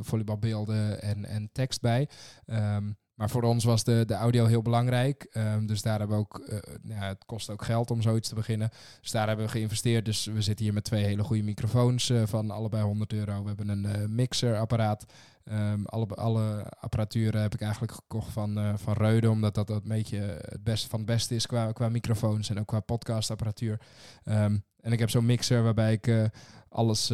volleybalbeelden 0.01 1.03
en, 1.03 1.25
en 1.25 1.49
tekst 1.53 1.81
bij. 1.81 2.09
Ehm, 2.47 2.91
maar 3.15 3.31
voor 3.31 3.43
ons 3.43 3.65
was 3.65 3.85
de, 3.85 4.05
de 4.07 4.15
audio 4.15 4.47
heel 4.47 4.63
belangrijk. 4.63 5.27
Ehm, 5.31 5.67
dus 5.67 5.83
daar 5.83 5.99
hebben 5.99 6.17
we 6.17 6.23
ook, 6.23 6.39
eh, 6.39 6.59
ja, 6.83 7.09
het 7.09 7.25
kost 7.25 7.51
ook 7.51 7.65
geld 7.65 7.91
om 7.91 8.03
zoiets 8.03 8.29
te 8.29 8.35
beginnen. 8.35 8.71
Dus 9.01 9.11
daar 9.11 9.27
hebben 9.27 9.45
we 9.47 9.51
geïnvesteerd. 9.51 10.05
Dus 10.05 10.25
we 10.25 10.43
zitten 10.43 10.65
hier 10.65 10.75
met 10.75 10.85
twee 10.85 11.05
hele 11.05 11.23
goede 11.23 11.43
microfoons 11.43 12.11
eh, 12.11 12.23
van 12.27 12.51
allebei 12.51 12.83
100 12.83 13.13
euro. 13.13 13.43
We 13.43 13.49
hebben 13.49 13.69
een 13.69 13.87
eh, 13.87 14.07
mixerapparaat. 14.09 15.05
Ehm, 15.45 15.85
alle, 15.85 16.07
alle 16.07 16.65
apparatuur 16.81 17.41
heb 17.41 17.55
ik 17.55 17.61
eigenlijk 17.61 17.93
gekocht 17.93 18.33
van, 18.33 18.79
van 18.79 18.95
Reude, 18.95 19.31
omdat 19.31 19.55
dat 19.55 19.71
een 19.71 19.83
beetje 19.85 20.19
het 20.49 20.65
beste 20.65 20.89
van 20.89 20.99
het 20.99 21.09
beste 21.09 21.35
is 21.35 21.47
qua, 21.47 21.73
qua 21.73 21.89
microfoons 21.89 22.51
en 22.51 22.61
ook 22.61 22.67
qua 22.67 22.81
podcastapparatuur. 22.81 23.81
Ehm, 24.25 24.59
en 24.81 24.93
ik 24.93 24.99
heb 24.99 25.11
zo'n 25.11 25.27
mixer 25.27 25.63
waarbij 25.63 25.93
ik 25.93 26.31
alles 26.69 27.13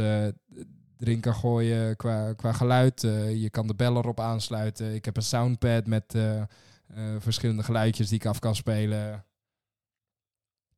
erin 1.01 1.21
kan 1.21 1.35
gooien 1.35 1.97
qua, 1.97 2.33
qua 2.33 2.53
geluid. 2.53 3.05
Eh, 3.05 3.43
je 3.43 3.51
kan 3.51 3.67
de 3.67 3.75
bel 3.75 3.97
erop 3.97 4.21
aansluiten. 4.21 4.95
Ik 4.95 5.05
heb 5.05 5.17
een 5.17 5.23
soundpad 5.23 5.87
met 5.87 6.15
eh, 6.15 6.41
eh, 6.41 6.47
verschillende 7.19 7.63
geluidjes 7.63 8.09
die 8.09 8.19
ik 8.19 8.27
af 8.27 8.39
kan 8.39 8.55
spelen. 8.55 9.25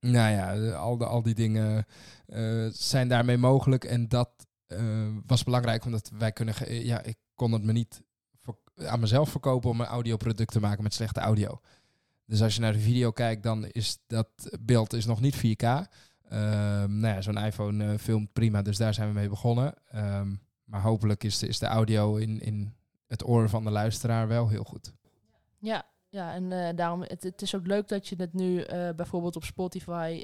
Nou 0.01 0.31
ja, 0.31 0.73
al, 0.73 0.97
de, 0.97 1.07
al 1.07 1.23
die 1.23 1.35
dingen 1.35 1.87
zijn 2.73 3.09
daarmee 3.09 3.37
mogelijk. 3.37 3.85
En 3.85 4.09
dat 4.09 4.31
was 5.27 5.45
belangrijk, 5.45 5.85
omdat 5.85 6.11
wij 6.19 6.33
kunnen... 6.33 6.85
ja, 6.85 7.03
ik 7.03 7.17
kon 7.35 7.53
het 7.53 7.63
me 7.63 7.73
niet 7.73 8.03
aan 8.77 9.01
mezelf 9.01 9.31
verkopen 9.31 9.71
om 9.71 9.81
een 9.81 9.87
audioproduct 9.87 10.53
te 10.53 10.61
maken 10.61 10.83
met 10.83 10.95
slechte 10.95 11.21
audio. 11.21 11.61
Dus 12.27 12.43
als 12.43 12.55
je 12.55 12.61
naar 12.61 12.73
de 12.73 12.79
video 12.79 13.11
kijkt, 13.11 13.43
dan 13.43 13.67
is 13.67 13.99
dat 14.07 14.29
beeld 14.61 14.93
is 14.93 15.07
nog 15.07 15.21
niet 15.21 15.37
4K. 15.37 15.89
Ehm, 16.33 16.99
nou 16.99 17.15
ja, 17.15 17.21
zo'n 17.21 17.37
iPhone 17.37 17.85
eh, 17.85 17.99
filmt 17.99 18.33
prima, 18.33 18.63
dus 18.63 18.77
daar 18.77 18.95
zijn 18.95 19.09
we 19.09 19.15
mee 19.15 19.29
begonnen. 19.29 19.75
Ehm, 19.89 20.35
maar 20.65 20.81
hopelijk 20.81 21.25
is 21.25 21.39
de, 21.39 21.47
is 21.47 21.59
de 21.59 21.67
audio 21.67 22.17
in, 22.17 22.41
in 22.41 22.75
het 23.07 23.29
oor 23.29 23.49
van 23.49 23.65
de 23.65 23.71
luisteraar 23.71 24.29
wel 24.29 24.49
heel 24.49 24.65
goed. 24.65 24.93
Ja, 25.59 25.85
ja 26.09 26.35
en 26.35 26.53
eh, 26.53 26.77
daarom, 26.77 27.01
het, 27.01 27.23
het 27.23 27.43
is 27.43 27.55
ook 27.55 27.67
leuk 27.67 27.89
dat 27.89 28.09
je 28.09 28.15
het 28.19 28.33
nu 28.33 28.61
eh, 28.61 28.89
bijvoorbeeld 28.97 29.37
op 29.37 29.45
Spotify 29.45 30.23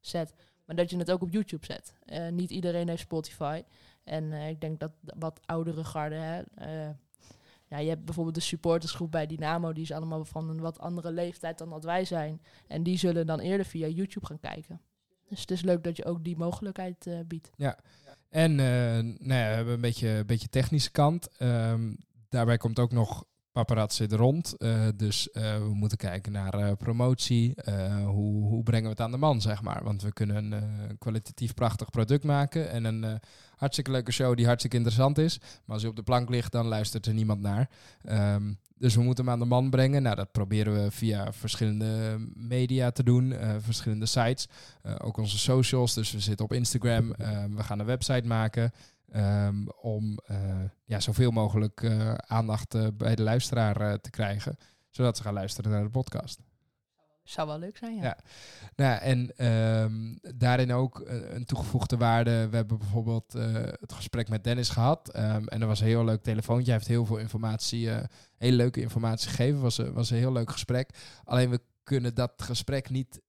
zet, 0.00 0.34
maar 0.64 0.76
dat 0.76 0.90
je 0.90 0.96
het 0.96 1.10
ook 1.10 1.22
op 1.22 1.30
YouTube 1.30 1.66
zet. 1.66 1.94
Niet 2.32 2.50
iedereen 2.50 2.88
heeft 2.88 3.02
Spotify. 3.02 3.62
En 4.04 4.32
ik 4.32 4.60
denk 4.60 4.80
dat 4.80 4.92
wat 5.18 5.40
oudere 5.44 5.84
garde, 5.84 6.14
hè, 6.14 6.42
ja, 7.68 7.78
je 7.78 7.88
hebt 7.88 8.04
bijvoorbeeld 8.04 8.34
de 8.34 8.40
supportersgroep 8.40 9.10
bij 9.10 9.26
Dynamo, 9.26 9.72
die 9.72 9.82
is 9.82 9.92
allemaal 9.92 10.24
van 10.24 10.48
een 10.48 10.60
wat 10.60 10.78
andere 10.78 11.12
leeftijd 11.12 11.58
dan 11.58 11.70
dat 11.70 11.84
wij 11.84 12.04
zijn. 12.04 12.40
En 12.66 12.82
die 12.82 12.98
zullen 12.98 13.26
dan 13.26 13.40
eerder 13.40 13.66
via 13.66 13.86
YouTube 13.86 14.26
gaan 14.26 14.40
kijken. 14.40 14.80
Dus 15.30 15.40
het 15.40 15.50
is 15.50 15.62
leuk 15.62 15.84
dat 15.84 15.96
je 15.96 16.04
ook 16.04 16.24
die 16.24 16.36
mogelijkheid 16.36 17.06
eh, 17.06 17.18
biedt. 17.26 17.50
En 18.28 18.50
eh, 18.50 18.66
nou 19.26 19.40
ja, 19.40 19.48
we 19.48 19.54
hebben 19.54 19.74
een 19.74 19.80
beetje, 19.80 20.08
een 20.08 20.26
beetje 20.26 20.48
technische 20.48 20.90
kant. 20.90 21.28
Ehm, 21.36 21.94
daarbij 22.28 22.56
komt 22.56 22.78
ook 22.78 22.92
nog 22.92 23.24
paparazzi 23.52 24.04
er 24.04 24.16
rond. 24.16 24.56
Eh, 24.56 24.88
dus 24.96 25.28
we 25.32 25.70
moeten 25.72 25.98
kijken 25.98 26.32
naar 26.32 26.76
promotie. 26.76 27.54
Hoe, 28.04 28.44
hoe 28.44 28.62
brengen 28.62 28.84
we 28.84 28.90
het 28.90 29.00
aan 29.00 29.10
de 29.10 29.16
man, 29.16 29.40
zeg 29.40 29.62
maar. 29.62 29.84
Want 29.84 30.02
we 30.02 30.12
kunnen 30.12 30.52
een 30.52 30.98
kwalitatief 30.98 31.54
prachtig 31.54 31.90
product 31.90 32.24
maken. 32.24 32.70
En 32.70 32.84
een 32.84 33.20
hartstikke 33.56 33.90
leuke 33.90 34.12
show 34.12 34.36
die 34.36 34.46
hartstikke 34.46 34.76
interessant 34.76 35.18
is. 35.18 35.38
Maar 35.38 35.74
als 35.74 35.80
hij 35.80 35.90
op 35.90 35.96
de 35.96 36.02
plank 36.02 36.28
ligt, 36.28 36.52
dan 36.52 36.66
luistert 36.66 37.06
er 37.06 37.14
niemand 37.14 37.40
naar. 37.40 37.70
Ehm, 38.04 38.52
dus 38.80 38.94
we 38.94 39.02
moeten 39.02 39.24
hem 39.24 39.32
aan 39.32 39.38
de 39.38 39.44
man 39.44 39.70
brengen. 39.70 40.02
Nou, 40.02 40.16
dat 40.16 40.32
proberen 40.32 40.82
we 40.84 40.90
via 40.90 41.32
verschillende 41.32 42.16
media 42.34 42.90
te 42.90 43.02
doen. 43.02 43.32
eh, 43.32 43.54
verschillende 43.58 44.06
sites. 44.06 44.48
Eh, 44.82 44.94
ook 44.98 45.16
onze 45.16 45.38
socials. 45.38 45.94
Dus 45.94 46.12
we 46.12 46.20
zitten 46.20 46.44
op 46.44 46.52
Instagram. 46.52 47.12
Ehm, 47.12 47.54
we 47.54 47.62
gaan 47.62 47.78
een 47.78 47.86
website 47.86 48.26
maken. 48.26 48.70
ehm, 49.12 49.66
om 49.80 50.18
eh, 50.26 50.36
ja, 50.84 51.00
zoveel 51.00 51.30
mogelijk 51.30 51.90
aandacht 52.26 52.96
bij 52.96 53.14
de 53.14 53.22
luisteraar 53.22 54.00
te 54.00 54.10
krijgen. 54.10 54.56
Zodat 54.90 55.16
ze 55.16 55.22
gaan 55.22 55.34
luisteren 55.34 55.70
naar 55.70 55.82
de 55.82 55.90
podcast. 55.90 56.49
Zou 57.30 57.46
wel 57.48 57.58
leuk 57.58 57.76
zijn, 57.76 57.96
ja. 57.96 58.02
Ja. 58.02 58.18
Nou, 58.76 59.00
en 59.00 59.36
ehm, 59.36 60.36
daarin 60.36 60.72
ook 60.72 61.00
eh, 61.00 61.34
een 61.34 61.44
toegevoegde 61.44 61.96
waarde. 61.96 62.48
We 62.48 62.56
hebben 62.56 62.78
bijvoorbeeld 62.78 63.34
eh, 63.34 63.52
het 63.80 63.92
gesprek 63.92 64.28
met 64.28 64.44
Dennis 64.44 64.68
gehad. 64.68 65.08
ehm, 65.08 65.46
en 65.46 65.60
er 65.60 65.66
was 65.66 65.80
een 65.80 65.86
heel 65.86 66.04
leuk 66.04 66.22
telefoontje. 66.22 66.64
Hij 66.64 66.74
heeft 66.74 66.88
heel 66.88 67.06
veel 67.06 67.16
informatie, 67.16 67.90
eh, 67.90 68.04
hele 68.36 68.56
leuke 68.56 68.80
informatie 68.80 69.28
gegeven. 69.30 69.60
Was, 69.60 69.76
was 69.76 70.10
een 70.10 70.16
heel 70.16 70.32
leuk 70.32 70.50
gesprek. 70.50 70.90
Alleen 71.24 71.50
we 71.50 71.60
kunnen 71.82 72.14
dat 72.14 72.32
gesprek 72.36 72.90
niet 72.90 73.20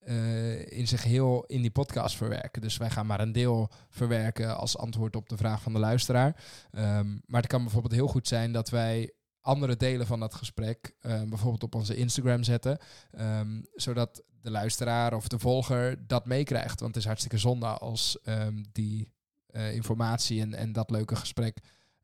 in 0.66 0.88
zich 0.88 1.04
heel 1.04 1.44
in 1.46 1.62
die 1.62 1.72
podcast 1.72 2.16
verwerken. 2.16 2.62
Dus 2.62 2.78
wij 2.78 2.90
gaan 2.90 3.06
maar 3.06 3.20
een 3.20 3.32
deel 3.32 3.70
verwerken 3.90 4.58
als 4.58 4.78
antwoord 4.78 5.16
op 5.16 5.30
de 5.30 5.38
vraag 5.38 5.62
van 5.62 5.74
de 5.74 5.80
luisteraar. 5.80 6.44
Ehm, 6.72 7.08
maar 7.26 7.42
het 7.42 7.50
kan 7.50 7.62
bijvoorbeeld 7.62 7.94
heel 7.94 8.08
goed 8.08 8.28
zijn 8.28 8.52
dat 8.52 8.70
wij 8.70 9.14
andere 9.42 9.76
delen 9.76 10.08
van 10.08 10.20
dat 10.20 10.34
gesprek 10.34 10.96
eh, 11.00 11.22
bijvoorbeeld 11.24 11.64
op 11.64 11.76
onze 11.76 11.96
Instagram 11.96 12.44
zetten. 12.44 12.78
Ehm, 13.12 13.62
zodat 13.76 14.24
de 14.42 14.52
luisteraar 14.52 15.14
of 15.14 15.28
de 15.28 15.40
volger 15.40 16.08
dat 16.08 16.26
meekrijgt. 16.26 16.80
Want 16.80 16.94
het 16.94 17.04
is 17.04 17.06
hartstikke 17.06 17.38
zonde 17.38 17.66
als 17.66 18.22
ehm, 18.22 18.64
die 18.72 19.12
eh, 19.48 19.74
informatie 19.74 20.42
en, 20.42 20.54
en 20.54 20.72
dat 20.72 20.90
leuke 20.90 21.16
gesprek 21.16 21.58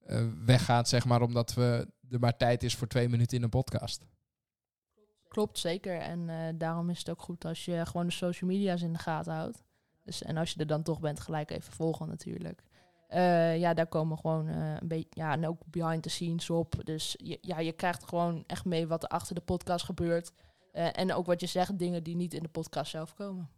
eh, 0.06 0.25
weggaat, 0.46 0.89
zeg 0.89 1.06
maar, 1.06 1.22
omdat 1.22 1.53
we 1.53 1.88
er 2.10 2.20
maar 2.20 2.38
tijd 2.38 2.63
is 2.63 2.75
voor 2.75 2.88
twee 2.88 3.10
minuten 3.10 3.38
in 3.38 3.44
een 3.44 3.50
podcast. 3.50 4.06
Klopt, 5.27 5.60
zeker. 5.60 6.00
En 6.00 6.29
eh, 6.29 6.53
daarom 6.56 6.89
is 6.89 6.98
het 6.98 7.10
ook 7.10 7.22
goed 7.22 7.46
als 7.46 7.65
je 7.65 7.86
gewoon 7.86 8.08
de 8.08 8.13
social 8.13 8.50
media's 8.50 8.82
in 8.82 8.94
de 8.94 9.00
gaten 9.00 9.34
houdt. 9.34 9.63
Dus, 10.03 10.24
en 10.24 10.38
als 10.38 10.51
je 10.51 10.60
er 10.60 10.67
dan 10.67 10.84
toch 10.84 11.00
bent, 11.00 11.20
gelijk 11.20 11.51
even 11.51 11.74
volgen 11.74 12.08
natuurlijk. 12.08 12.63
Eh, 13.08 13.58
ja, 13.58 13.74
daar 13.74 13.88
komen 13.88 14.18
gewoon 14.18 14.48
eh, 14.48 14.74
een 14.80 14.88
beetje, 14.88 15.10
ja, 15.10 15.32
en 15.32 15.48
ook 15.48 15.62
behind 15.66 16.04
the 16.04 16.10
scenes 16.10 16.50
op. 16.50 16.76
Dus 16.84 17.16
je, 17.24 17.38
ja, 17.42 17.60
je 17.60 17.72
krijgt 17.72 18.08
gewoon 18.08 18.44
echt 18.48 18.66
mee 18.66 18.88
wat 18.88 19.04
er 19.04 19.10
achter 19.10 19.36
de 19.36 19.42
podcast 19.42 19.86
gebeurt. 19.86 20.32
Eh, 20.72 20.88
en 20.92 21.14
ook 21.14 21.26
wat 21.26 21.42
je 21.42 21.48
zegt, 21.48 21.80
dingen 21.80 22.04
die 22.04 22.16
niet 22.16 22.34
in 22.34 22.44
de 22.44 22.50
podcast 22.50 22.92
zelf 22.92 23.14
komen. 23.14 23.50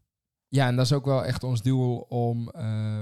Ja, 0.48 0.68
en 0.68 0.76
dat 0.76 0.86
is 0.86 0.94
ook 0.94 1.06
wel 1.06 1.26
echt 1.26 1.44
ons 1.44 1.62
doel 1.62 1.98
om 2.00 2.52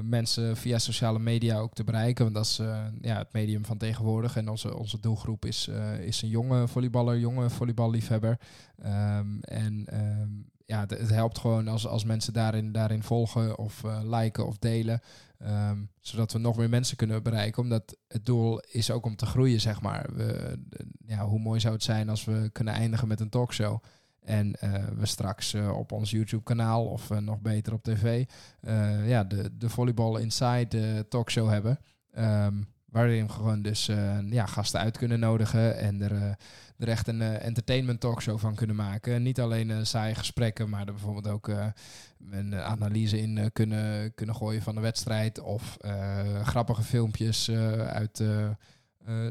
mensen 0.04 0.58
via 0.58 0.77
sociale 0.77 1.20
media 1.20 1.60
ook 1.60 1.74
te 1.74 1.84
bereiken. 1.84 2.24
Want 2.24 2.36
dat 2.36 2.46
is 2.46 2.58
ja, 3.01 3.18
het 3.18 3.34
medium 3.34 3.66
van 3.66 3.77
tegenwoordig. 3.77 4.36
En 4.36 4.50
onze, 4.50 4.77
onze 4.77 5.00
doelgroep 5.00 5.46
is, 5.46 5.68
is 6.00 6.22
een 6.22 6.30
jonge 6.30 6.68
volleyballer, 6.68 7.20
jonge 7.20 7.50
volleyballiefhebber. 7.50 8.39
Ehm, 8.77 9.39
en 9.39 9.86
ehm, 9.86 10.30
ja, 10.67 10.86
het, 10.88 11.09
helpt 11.09 11.38
gewoon 11.38 11.67
als, 11.67 11.88
als 11.88 12.03
mensen 12.03 12.33
daarin, 12.33 12.71
daarin 12.71 13.03
volgen 13.03 13.57
of 13.57 13.83
eh, 13.83 14.00
liken 14.03 14.47
of 14.47 14.57
delen. 14.57 15.01
Ehm, 15.39 15.77
zodat 16.00 16.31
we 16.31 16.39
nog 16.39 16.57
meer 16.57 16.69
mensen 16.69 16.97
kunnen 16.97 17.24
bereiken. 17.24 17.63
Omdat 17.63 17.97
het 18.07 18.25
doel 18.25 18.59
is 18.59 18.91
ook 18.91 19.05
om 19.05 19.15
te 19.15 19.25
groeien, 19.25 19.62
zeg 19.62 19.81
maar. 19.81 20.09
We, 20.13 20.59
ja, 21.05 21.25
hoe 21.25 21.39
mooi 21.39 21.59
zou 21.59 21.74
het 21.74 21.83
zijn 21.83 22.09
als 22.09 22.25
we 22.25 22.50
kunnen 22.51 22.74
eindigen 22.74 23.07
met 23.07 23.19
een 23.19 23.29
talkshow. 23.29 23.83
En 24.21 24.51
we 24.97 25.05
straks 25.05 25.53
op 25.53 25.91
ons 25.91 26.12
YouTube-kanaal 26.12 26.86
of 26.86 27.09
nog 27.09 27.41
beter 27.41 27.74
op 27.74 27.83
tv 27.83 28.25
ja, 29.05 29.24
de, 29.24 29.57
de 29.57 29.69
Volleyball 29.69 30.21
Inside 30.21 31.05
talkshow 31.07 31.50
hebben. 31.50 31.79
Um, 32.17 32.67
waarin 32.98 33.25
we 33.25 33.34
gewoon 33.34 33.62
dus 33.62 33.86
ja, 34.30 34.46
gasten 34.46 34.80
uit 34.80 34.98
kunnen 34.98 35.20
nodigen 35.20 35.77
en 35.77 36.01
er 36.01 36.38
er 36.77 36.88
echt 36.88 37.08
een 37.08 37.22
uh, 37.22 37.46
entertainment 37.46 38.00
talkshow 38.00 38.39
van 38.39 38.56
kunnen 38.56 38.75
maken. 38.75 39.24
Niet 39.24 39.39
alleen 39.39 39.86
saaie 39.86 40.16
gesprekken, 40.16 40.70
maar 40.70 40.80
er 40.80 40.94
bijvoorbeeld 40.94 41.27
ook 41.27 41.51
een 42.32 42.56
analyse 42.56 43.22
in 43.22 43.50
kunnen, 43.54 44.13
kunnen 44.13 44.36
gooien 44.36 44.62
van 44.62 44.75
de 44.75 44.82
wedstrijd. 44.82 45.39
Of 45.39 45.77
grappige 46.44 46.84
filmpjes 46.84 47.51
uit 47.88 48.24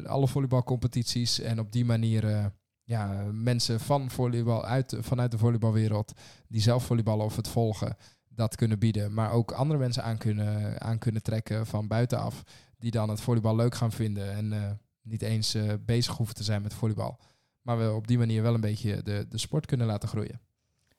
alle 0.05 0.27
volleybalcompetities. 0.27 1.39
En 1.39 1.59
op 1.59 1.71
die 1.71 1.85
manier 1.85 2.51
ja, 2.83 3.23
mensen 3.31 3.79
van 3.79 4.09
volleybal 4.09 4.65
uit, 4.65 4.95
vanuit 4.99 5.31
de 5.31 5.37
volleybalwereld 5.37 6.13
die 6.47 6.61
zelf 6.61 6.85
volleyballen 6.85 7.25
of 7.25 7.35
het 7.35 7.47
volgen, 7.47 7.97
dat 8.29 8.55
kunnen 8.55 8.79
bieden. 8.79 9.13
Maar 9.13 9.31
ook 9.31 9.51
andere 9.51 9.79
mensen 9.79 10.03
aan 10.03 10.17
kunnen, 10.17 10.81
aan 10.81 10.97
kunnen 10.97 11.21
trekken 11.21 11.65
van 11.65 11.87
buitenaf. 11.87 12.43
Die 12.77 12.91
dan 12.91 13.09
het 13.09 13.21
volleybal 13.21 13.55
leuk 13.55 13.75
gaan 13.75 13.91
vinden 13.91 14.31
en 14.31 14.79
niet 15.01 15.21
eens 15.21 15.57
bezig 15.85 16.17
hoeven 16.17 16.35
te 16.35 16.43
zijn 16.43 16.61
met 16.61 16.73
volleybal. 16.73 17.19
Maar 17.61 17.77
we 17.77 17.93
op 17.93 18.07
die 18.07 18.17
manier 18.17 18.41
wel 18.41 18.53
een 18.53 18.61
beetje 18.61 19.03
de, 19.03 19.25
de 19.29 19.37
sport 19.37 19.65
kunnen 19.65 19.87
laten 19.87 20.09
groeien. 20.09 20.41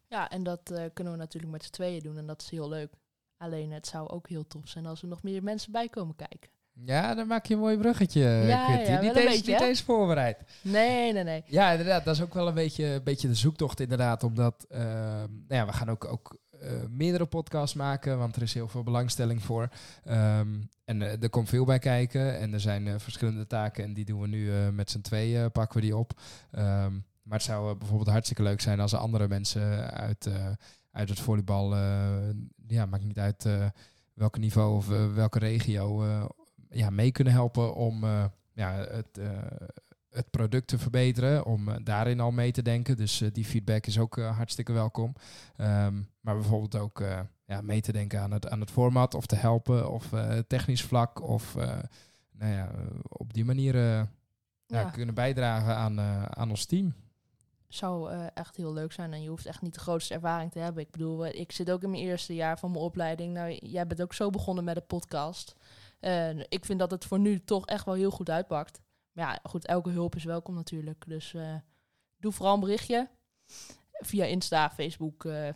Ja, 0.08 0.30
en 0.30 0.42
dat 0.42 0.70
uh, 0.72 0.84
kunnen 0.92 1.12
we 1.12 1.18
natuurlijk 1.18 1.52
met 1.52 1.64
z'n 1.64 1.70
tweeën 1.70 2.00
doen. 2.00 2.18
En 2.18 2.26
dat 2.26 2.42
is 2.42 2.50
heel 2.50 2.68
leuk. 2.68 2.92
Alleen 3.36 3.72
het 3.72 3.86
zou 3.86 4.08
ook 4.08 4.28
heel 4.28 4.46
tof 4.46 4.68
zijn 4.68 4.86
als 4.86 5.02
er 5.02 5.08
nog 5.08 5.22
meer 5.22 5.42
mensen 5.42 5.72
bij 5.72 5.88
komen 5.88 6.16
kijken. 6.16 6.50
Ja, 6.72 7.14
dan 7.14 7.26
maak 7.26 7.46
je 7.46 7.54
een 7.54 7.60
mooi 7.60 7.78
bruggetje. 7.78 8.20
Ja, 8.20 8.46
ja 8.46 9.00
niet, 9.00 9.16
eens, 9.16 9.24
beetje, 9.24 9.52
niet 9.52 9.60
eens 9.60 9.82
voorbereid. 9.82 10.38
Nee, 10.62 11.12
nee, 11.12 11.24
nee. 11.24 11.42
Ja, 11.46 11.70
inderdaad. 11.70 12.04
Dat 12.04 12.14
is 12.14 12.22
ook 12.22 12.34
wel 12.34 12.48
een 12.48 12.54
beetje, 12.54 12.84
een 12.84 13.02
beetje 13.02 13.28
de 13.28 13.34
zoektocht 13.34 13.80
inderdaad. 13.80 14.22
Omdat 14.22 14.66
uh, 14.68 14.78
nou 14.78 15.28
ja, 15.48 15.66
we 15.66 15.72
gaan 15.72 15.90
ook, 15.90 16.04
ook 16.04 16.38
meerdere 16.88 17.26
podcasts 17.26 17.76
maken, 17.76 18.18
want 18.18 18.36
er 18.36 18.42
is 18.42 18.54
heel 18.54 18.68
veel 18.68 18.82
belangstelling 18.82 19.42
voor. 19.42 19.68
Um, 20.08 20.68
en 20.84 21.00
uh, 21.00 21.22
er 21.22 21.30
komt 21.30 21.48
veel 21.48 21.64
bij 21.64 21.78
kijken 21.78 22.38
en 22.38 22.52
er 22.52 22.60
zijn 22.60 22.86
uh, 22.86 22.94
verschillende 22.98 23.46
taken 23.46 23.84
en 23.84 23.94
die 23.94 24.04
doen 24.04 24.20
we 24.20 24.26
nu 24.26 24.50
met 24.72 24.90
z'n 24.90 25.00
tweeën, 25.00 25.52
pakken 25.52 25.76
we 25.76 25.82
die 25.82 25.96
op. 25.96 26.20
Um, 26.52 27.04
maar 27.22 27.38
het 27.38 27.42
zou 27.42 27.76
bijvoorbeeld 27.76 28.08
hartstikke 28.08 28.42
leuk 28.42 28.60
zijn 28.60 28.80
als 28.80 28.92
er 28.92 28.98
andere 28.98 29.28
mensen 29.28 29.90
uit, 29.92 30.30
uit 30.92 31.08
het 31.08 31.20
volleybal, 31.20 31.74
ja, 32.66 32.86
maakt 32.86 33.04
niet 33.04 33.18
uit 33.18 33.48
welk 34.14 34.38
niveau 34.38 34.76
of 34.76 34.86
welke 35.14 35.38
regio, 35.38 36.04
ja, 36.70 36.90
mee 36.90 37.12
kunnen 37.12 37.32
helpen 37.32 37.74
om 37.74 38.04
ja, 38.52 38.72
het 38.74 39.20
het 40.18 40.30
product 40.30 40.66
te 40.66 40.78
verbeteren, 40.78 41.44
om 41.44 41.68
uh, 41.68 41.76
daarin 41.82 42.20
al 42.20 42.30
mee 42.30 42.52
te 42.52 42.62
denken. 42.62 42.96
Dus 42.96 43.20
uh, 43.20 43.28
die 43.32 43.44
feedback 43.44 43.86
is 43.86 43.98
ook 43.98 44.16
uh, 44.16 44.36
hartstikke 44.36 44.72
welkom. 44.72 45.14
Um, 45.56 46.10
maar 46.20 46.34
bijvoorbeeld 46.34 46.76
ook 46.76 47.02
ja, 47.44 47.60
mee 47.60 47.80
te 47.80 47.92
denken 47.92 48.20
aan 48.20 48.30
het, 48.30 48.48
aan 48.48 48.60
het 48.60 48.70
format 48.70 49.14
of 49.14 49.26
te 49.26 49.36
helpen 49.36 49.90
of 49.90 50.12
technisch 50.46 50.82
vlak 50.82 51.22
of 51.22 51.54
nou 52.32 52.52
ja, 52.52 52.70
op 53.08 53.32
die 53.32 53.44
manier 53.44 53.76
ja. 53.76 54.08
ja. 54.66 54.90
kunnen 54.90 55.14
bijdragen 55.14 55.76
aan, 55.76 56.00
aan 56.36 56.50
ons 56.50 56.64
team. 56.64 56.94
Zou 57.68 58.12
echt 58.34 58.56
heel 58.56 58.72
leuk 58.72 58.92
zijn 58.92 59.12
en 59.12 59.22
je 59.22 59.28
hoeft 59.28 59.46
echt 59.46 59.62
niet 59.62 59.74
de 59.74 59.80
grootste 59.80 60.14
ervaring 60.14 60.52
te 60.52 60.58
hebben. 60.58 60.82
Ik 60.82 60.90
bedoel, 60.90 61.26
ik 61.26 61.52
zit 61.52 61.70
ook 61.70 61.82
in 61.82 61.90
mijn 61.90 62.02
eerste 62.02 62.34
jaar 62.34 62.58
van 62.58 62.70
mijn 62.70 62.84
opleiding. 62.84 63.34
Nou, 63.34 63.58
jij 63.60 63.86
bent 63.86 64.02
ook 64.02 64.14
zo 64.14 64.30
begonnen 64.30 64.64
met 64.64 64.76
een 64.76 64.86
podcast. 64.86 65.54
ik 66.48 66.64
vind 66.64 66.78
dat 66.78 66.90
het 66.90 67.04
voor 67.04 67.18
nu 67.18 67.44
toch 67.44 67.66
echt 67.66 67.84
wel 67.84 67.94
heel 67.94 68.10
goed 68.10 68.30
uitpakt 68.30 68.80
ja, 69.18 69.38
goed, 69.42 69.66
elke 69.66 69.90
hulp 69.90 70.14
is 70.14 70.24
welkom 70.24 70.54
natuurlijk. 70.54 71.04
Dus 71.06 71.32
uh, 71.32 71.54
doe 72.16 72.32
vooral 72.32 72.54
een 72.54 72.60
berichtje. 72.60 73.08
Via 73.92 74.24
Insta, 74.24 74.70
Facebook. 74.70 75.24
Uh, 75.24 75.48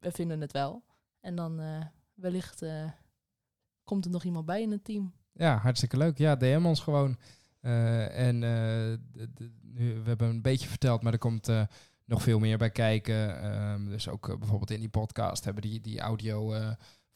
we 0.00 0.10
vinden 0.10 0.40
het 0.40 0.52
wel. 0.52 0.84
En 1.20 1.34
dan 1.34 1.60
uh, 1.60 1.84
wellicht 2.14 2.64
komt 3.84 4.04
er 4.04 4.10
nog 4.10 4.24
iemand 4.24 4.46
bij 4.46 4.62
in 4.62 4.70
het 4.70 4.84
team. 4.84 5.12
Ja, 5.32 5.56
hartstikke 5.56 5.96
leuk. 5.96 6.18
Ja, 6.18 6.36
DM 6.36 6.62
ons 6.64 6.80
gewoon. 6.80 7.18
en 7.60 8.40
we 9.74 10.02
hebben 10.04 10.28
een 10.28 10.42
beetje 10.42 10.68
verteld, 10.68 11.02
maar 11.02 11.12
er 11.12 11.18
komt 11.18 11.50
nog 12.04 12.22
veel 12.22 12.38
meer 12.38 12.58
bij 12.58 12.70
kijken. 12.70 13.44
Um, 13.70 13.88
dus 13.88 14.08
ook 14.08 14.38
bijvoorbeeld 14.38 14.70
in 14.70 14.80
die 14.80 14.88
podcast 14.88 15.44
hebben 15.44 15.62
die, 15.62 15.80
die 15.80 16.00
audio 16.00 16.54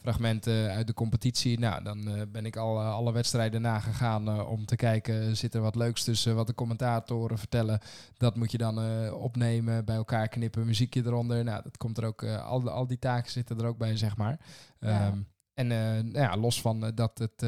fragmenten 0.02 0.70
uit 0.70 0.86
de 0.86 0.94
competitie. 0.94 1.58
Nou, 1.58 1.82
dan 1.82 2.08
uh, 2.08 2.22
ben 2.32 2.46
ik 2.46 2.56
al 2.56 2.80
uh, 2.80 2.94
alle 2.94 3.12
wedstrijden 3.12 3.62
nagegaan 3.62 4.28
uh, 4.28 4.50
om 4.50 4.66
te 4.66 4.76
kijken, 4.76 5.36
zit 5.36 5.54
er 5.54 5.60
wat 5.60 5.74
leuks 5.74 6.04
tussen 6.04 6.34
wat 6.34 6.46
de 6.46 6.54
commentatoren 6.54 7.38
vertellen. 7.38 7.80
Dat 8.16 8.36
moet 8.36 8.50
je 8.50 8.58
dan 8.58 9.10
opnemen, 9.12 9.84
bij 9.84 9.96
elkaar 9.96 10.28
knippen, 10.28 10.66
muziekje 10.66 11.02
eronder. 11.04 11.44
Nou, 11.44 11.62
dat 11.62 11.76
komt 11.76 11.98
er 11.98 12.04
ook, 12.04 12.24
al, 12.24 12.70
al 12.70 12.86
die 12.86 12.98
taken 12.98 13.30
zitten 13.30 13.58
er 13.58 13.66
ook 13.66 13.78
bij, 13.78 13.96
zeg 13.96 14.16
maar. 14.16 14.40
Ja. 14.78 15.06
Um, 15.06 15.26
en 15.54 15.66
nou 15.66 16.18
ja, 16.18 16.36
los 16.36 16.60
van 16.60 16.92
dat 16.94 17.18
het 17.18 17.44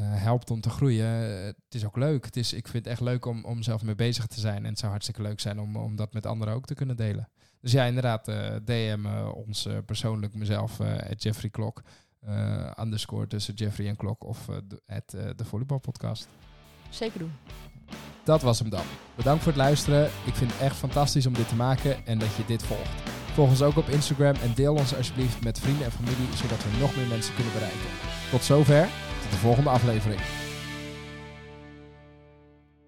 helpt 0.00 0.50
om 0.50 0.60
te 0.60 0.70
groeien, 0.70 1.06
het 1.44 1.56
is 1.68 1.84
ook 1.84 1.96
leuk. 1.96 2.24
Het 2.24 2.36
is, 2.36 2.52
ik 2.52 2.68
vind 2.68 2.84
het 2.84 2.92
echt 2.92 3.02
leuk 3.02 3.26
om, 3.26 3.44
om 3.44 3.62
zelf 3.62 3.82
mee 3.82 3.94
bezig 3.94 4.26
te 4.26 4.40
zijn. 4.40 4.64
En 4.64 4.70
het 4.70 4.78
zou 4.78 4.90
hartstikke 4.90 5.22
leuk 5.22 5.40
zijn 5.40 5.60
om, 5.60 5.76
om 5.76 5.96
dat 5.96 6.12
met 6.12 6.26
anderen 6.26 6.54
ook 6.54 6.66
te 6.66 6.74
kunnen 6.74 6.96
delen. 6.96 7.28
Dus 7.62 7.72
ja, 7.72 7.84
inderdaad, 7.84 8.28
uh, 8.28 8.36
DM 8.64 9.06
uh, 9.06 9.34
ons 9.34 9.66
uh, 9.66 9.78
persoonlijk, 9.86 10.34
mezelf, 10.34 10.80
at 10.80 11.22
Jeffrey 11.22 11.50
Klok. 11.50 11.82
underscore 12.80 13.26
tussen 13.26 13.54
Jeffrey 13.54 13.88
en 13.88 13.96
Klok 13.96 14.24
of 14.24 14.48
het 14.86 15.10
de 15.10 15.44
volleybalpodcast. 15.44 16.28
Zeker 16.90 17.18
doen. 17.18 17.32
Dat 18.24 18.42
was 18.42 18.58
hem 18.58 18.70
dan. 18.70 18.84
Bedankt 19.14 19.42
voor 19.42 19.52
het 19.52 19.60
luisteren. 19.60 20.04
Ik 20.04 20.34
vind 20.34 20.52
het 20.52 20.60
echt 20.60 20.76
fantastisch 20.76 21.26
om 21.26 21.32
dit 21.32 21.48
te 21.48 21.54
maken 21.54 22.06
en 22.06 22.18
dat 22.18 22.34
je 22.34 22.44
dit 22.44 22.62
volgt. 22.62 23.10
Volg 23.34 23.48
ons 23.48 23.62
ook 23.62 23.76
op 23.76 23.88
Instagram 23.88 24.34
en 24.34 24.54
deel 24.54 24.74
ons 24.74 24.96
alsjeblieft 24.96 25.44
met 25.44 25.58
vrienden 25.58 25.84
en 25.84 25.92
familie, 25.92 26.36
zodat 26.36 26.64
we 26.64 26.78
nog 26.80 26.96
meer 26.96 27.06
mensen 27.06 27.34
kunnen 27.34 27.52
bereiken. 27.52 27.88
Tot 28.30 28.44
zover, 28.44 28.88
tot 29.22 29.30
de 29.30 29.36
volgende 29.36 29.70
aflevering. 29.70 30.20